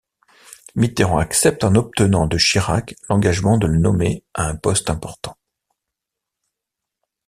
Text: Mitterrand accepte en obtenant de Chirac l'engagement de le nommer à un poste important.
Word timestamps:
Mitterrand 0.73 1.19
accepte 1.19 1.63
en 1.63 1.75
obtenant 1.75 2.25
de 2.25 2.35
Chirac 2.39 2.95
l'engagement 3.07 3.59
de 3.59 3.67
le 3.67 3.77
nommer 3.77 4.23
à 4.33 4.47
un 4.47 4.55
poste 4.55 4.89
important. 4.89 5.37